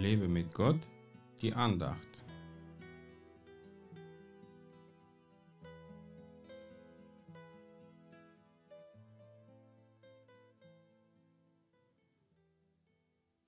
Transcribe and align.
Lebe 0.00 0.28
mit 0.28 0.54
Gott, 0.54 0.80
die 1.42 1.52
Andacht. 1.52 2.08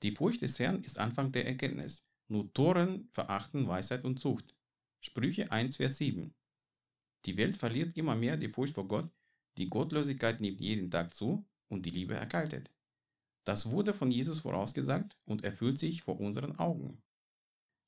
Die 0.02 0.12
Furcht 0.12 0.42
des 0.42 0.58
Herrn 0.58 0.82
ist 0.82 0.98
Anfang 0.98 1.32
der 1.32 1.46
Erkenntnis. 1.46 2.02
Nur 2.28 2.52
Toren 2.52 3.08
verachten 3.10 3.66
Weisheit 3.66 4.04
und 4.04 4.20
Zucht. 4.20 4.54
Sprüche 5.00 5.50
1, 5.50 5.78
Vers 5.78 5.96
7. 5.96 6.34
Die 7.24 7.38
Welt 7.38 7.56
verliert 7.56 7.96
immer 7.96 8.14
mehr 8.14 8.36
die 8.36 8.48
Furcht 8.48 8.74
vor 8.74 8.86
Gott, 8.86 9.08
die 9.56 9.70
Gottlosigkeit 9.70 10.42
nimmt 10.42 10.60
jeden 10.60 10.90
Tag 10.90 11.14
zu 11.14 11.46
und 11.68 11.86
die 11.86 11.90
Liebe 11.90 12.12
erkaltet. 12.12 12.70
Das 13.44 13.70
wurde 13.70 13.92
von 13.94 14.10
Jesus 14.10 14.40
vorausgesagt 14.40 15.16
und 15.24 15.44
erfüllt 15.44 15.78
sich 15.78 16.02
vor 16.02 16.20
unseren 16.20 16.58
Augen. 16.58 17.02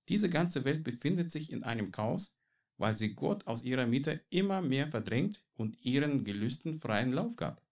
Diese 0.08 0.28
ganze 0.28 0.64
Welt 0.64 0.84
befindet 0.84 1.30
sich 1.30 1.50
in 1.50 1.62
einem 1.62 1.92
Chaos, 1.92 2.34
weil 2.76 2.96
sie 2.96 3.14
Gott 3.14 3.46
aus 3.46 3.62
ihrer 3.62 3.86
Mitte 3.86 4.20
immer 4.30 4.60
mehr 4.60 4.88
verdrängt 4.88 5.45
und 5.54 5.80
ihren 5.84 6.24
Gelüsten 6.24 6.76
freien 6.76 7.12
Lauf 7.12 7.36
gab. 7.36 7.62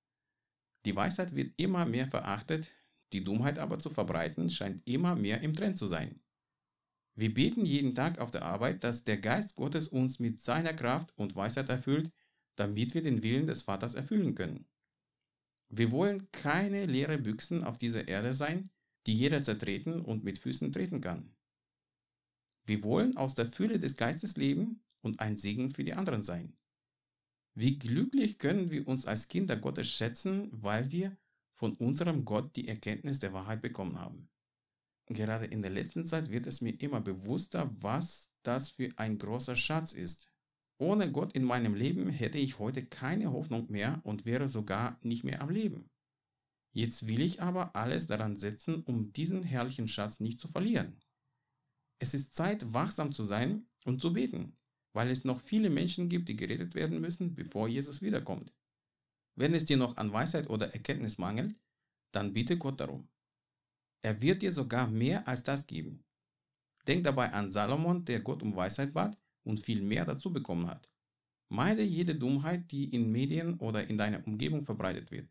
Die 0.85 0.95
Weisheit 0.95 1.35
wird 1.35 1.53
immer 1.57 1.85
mehr 1.85 2.09
verachtet, 2.09 2.69
die 3.13 3.23
Dummheit 3.23 3.59
aber 3.59 3.79
zu 3.79 3.91
verbreiten 3.91 4.49
scheint 4.49 4.87
immer 4.89 5.17
mehr 5.17 5.43
im 5.43 5.55
Trend 5.55 5.77
zu 5.77 5.87
sein. 5.87 6.21
Wir 7.15 7.35
beten 7.35 7.67
jeden 7.67 7.95
Tag 7.95 8.19
auf 8.19 8.31
der 8.31 8.43
Arbeit, 8.43 8.85
dass 8.85 9.05
der 9.05 9.19
Geist 9.19 9.55
Gottes 9.55 9.89
uns 9.89 10.19
mit 10.19 10.41
seiner 10.41 10.73
Kraft 10.73 11.13
und 11.17 11.37
Weisheit 11.37 11.69
erfüllt, 11.69 12.11
damit 12.57 12.95
wir 12.95 13.03
den 13.03 13.23
Willen 13.23 13.47
des 13.47 13.63
Vaters 13.63 13.95
erfüllen 13.95 14.35
können. 14.35 14.67
Wir 15.75 15.91
wollen 15.91 16.31
keine 16.33 16.85
leere 16.85 17.17
Büchsen 17.17 17.65
auf 17.65 17.79
dieser 17.79 18.07
Erde 18.07 18.35
sein, 18.35 18.69
die 19.07 19.17
jeder 19.17 19.43
zertreten 19.43 20.03
und 20.03 20.23
mit 20.23 20.39
Füßen 20.39 20.71
treten 20.71 21.01
kann. 21.01 21.35
Wir 22.67 22.83
wollen 22.83 23.17
aus 23.17 23.35
der 23.35 23.47
Fülle 23.47 23.81
des 23.81 23.97
Geistes 23.97 24.37
leben 24.37 24.85
und 25.01 25.21
ein 25.21 25.39
Segen 25.39 25.71
für 25.71 25.83
die 25.83 25.95
anderen 25.95 26.23
sein. 26.23 26.59
Wie 27.55 27.79
glücklich 27.79 28.39
können 28.39 28.71
wir 28.71 28.87
uns 28.87 29.07
als 29.07 29.29
Kinder 29.29 29.57
Gottes 29.57 29.89
schätzen, 29.89 30.51
weil 30.53 30.93
wir 30.93 31.17
von 31.55 31.75
unserem 31.77 32.27
Gott 32.27 32.55
die 32.55 32.69
Erkenntnis 32.69 33.19
der 33.19 33.33
Wahrheit 33.33 33.63
bekommen 33.63 33.99
haben. 33.99 34.29
Gerade 35.07 35.47
in 35.47 35.63
der 35.63 35.71
letzten 35.71 36.05
Zeit 36.05 36.31
wird 36.31 36.47
es 36.47 36.61
mir 36.61 36.79
immer 36.81 37.01
bewusster, 37.01 37.75
was 37.81 38.31
das 38.43 38.71
für 38.71 38.91
ein 38.97 39.17
großer 39.17 39.57
Schatz 39.57 39.93
ist. 39.93 40.32
Ohne 40.83 41.13
Gott 41.13 41.33
in 41.35 41.45
meinem 41.45 41.75
Leben 41.75 42.09
hätte 42.09 42.39
ich 42.39 42.59
heute 42.59 42.85
keine 42.85 43.33
Hoffnung 43.33 43.71
mehr 43.71 44.01
und 44.03 44.25
wäre 44.25 44.49
sogar 44.49 44.99
nicht 45.05 45.23
mehr 45.23 45.41
am 45.41 45.49
Leben. 45.49 45.89
Jetzt 46.73 47.07
will 47.07 47.21
ich 47.21 47.41
aber 47.41 47.77
alles 47.77 48.09
daran 48.09 48.37
setzen, 48.37 48.83
um 48.83 49.13
diesen 49.13 49.45
herrlichen 49.45 49.87
Schatz 49.87 50.19
nicht 50.19 50.41
zu 50.41 50.49
verlieren. 50.49 51.01
Es 52.01 52.15
ist 52.15 52.35
Zeit, 52.35 52.73
wachsam 52.73 53.13
zu 53.13 53.23
sein 53.23 53.65
und 53.85 54.01
zu 54.01 54.13
beten, 54.13 54.57
weil 54.93 55.09
es 55.11 55.25
noch 55.25 55.39
viele 55.39 55.71
Menschen 55.71 56.09
gibt, 56.09 56.29
die 56.29 56.35
gerettet 56.35 56.75
werden 56.75 57.01
müssen, 57.01 57.37
bevor 57.37 57.69
Jesus 57.69 58.03
wiederkommt. 58.03 58.53
Wenn 59.37 59.55
es 59.55 59.67
dir 59.67 59.77
noch 59.77 59.99
an 59.99 60.13
Weisheit 60.13 60.51
oder 60.51 60.75
Erkenntnis 60.75 61.17
mangelt, 61.17 61.55
dann 62.11 62.33
bitte 62.33 62.59
Gott 62.59 62.81
darum. 62.81 63.09
Er 64.03 64.21
wird 64.21 64.43
dir 64.43 64.51
sogar 64.51 64.91
mehr 64.91 65.29
als 65.29 65.45
das 65.45 65.69
geben. 65.69 66.03
Denk 66.89 67.05
dabei 67.05 67.33
an 67.33 67.53
Salomon, 67.53 68.05
der 68.05 68.19
Gott 68.19 68.43
um 68.43 68.57
Weisheit 68.57 68.93
bat 68.93 69.22
und 69.45 69.61
viel 69.61 69.83
mehr 69.83 70.05
dazu 70.05 70.33
bekommen 70.33 70.69
hat. 70.69 70.89
Meide 71.49 71.83
jede 71.83 72.15
Dummheit, 72.15 72.71
die 72.73 72.95
in 72.95 73.13
Medien 73.13 73.59
oder 73.59 73.89
in 73.89 73.99
deiner 73.99 74.27
Umgebung 74.27 74.63
verbreitet 74.63 75.11
wird. 75.11 75.29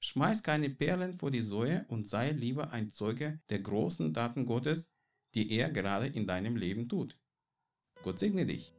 Schmeiß 0.00 0.44
keine 0.44 0.70
Perlen 0.70 1.14
vor 1.14 1.32
die 1.32 1.40
Säue 1.40 1.84
und 1.88 2.06
sei 2.06 2.30
lieber 2.30 2.70
ein 2.70 2.90
Zeuge 2.90 3.40
der 3.50 3.58
großen 3.58 4.12
Daten 4.12 4.46
Gottes, 4.46 4.88
die 5.34 5.50
er 5.50 5.70
gerade 5.70 6.06
in 6.06 6.26
deinem 6.26 6.56
Leben 6.56 6.88
tut. 6.88 7.18
Gott 8.04 8.18
segne 8.18 8.46
dich. 8.46 8.72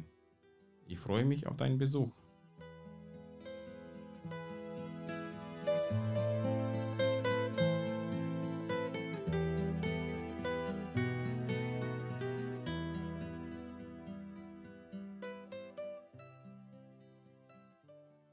Ich 0.87 0.99
freue 1.01 1.25
mich 1.25 1.49
auf 1.49 1.57
deinen 1.57 1.79
Besuch. 1.79 2.13